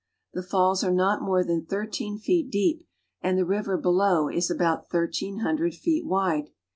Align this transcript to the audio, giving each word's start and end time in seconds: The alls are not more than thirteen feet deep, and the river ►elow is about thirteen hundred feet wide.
The 0.33 0.43
alls 0.51 0.83
are 0.83 0.89
not 0.91 1.21
more 1.21 1.43
than 1.43 1.63
thirteen 1.63 2.17
feet 2.17 2.49
deep, 2.49 2.87
and 3.21 3.37
the 3.37 3.45
river 3.45 3.77
►elow 3.79 4.35
is 4.35 4.49
about 4.49 4.89
thirteen 4.89 5.41
hundred 5.41 5.75
feet 5.75 6.07
wide. 6.07 6.49